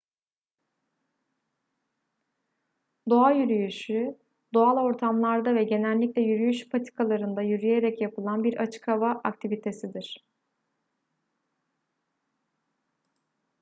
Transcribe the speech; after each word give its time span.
doğa 3.09 3.31
yürüyüşü 3.31 4.17
doğal 4.53 4.77
ortamlarda 4.77 5.55
ve 5.55 5.63
genellikle 5.63 6.21
yürüyüş 6.21 6.69
patikalarında 6.69 7.41
yürüyerek 7.41 8.01
yapılan 8.01 8.43
bir 8.43 8.57
açık 8.57 8.87
hava 8.87 9.11
aktivitesidir 9.23 10.25